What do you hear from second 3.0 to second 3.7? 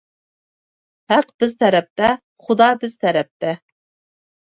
تەرەپتە!